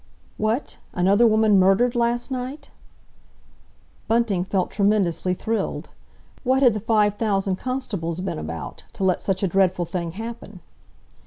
"What? 0.37 0.79
Another 0.93 1.27
woman 1.27 1.59
murdered 1.59 1.93
last 1.93 2.31
night?" 2.31 2.71
Bunting 4.07 4.43
felt 4.43 4.71
tremendously 4.71 5.35
thrilled. 5.35 5.89
What 6.43 6.63
had 6.63 6.73
the 6.73 6.79
five 6.79 7.13
thousand 7.19 7.57
constables 7.57 8.19
been 8.21 8.39
about 8.39 8.83
to 8.93 9.03
let 9.03 9.21
such 9.21 9.43
a 9.43 9.47
dreadful 9.47 9.85
thing 9.85 10.13
happen? 10.13 10.61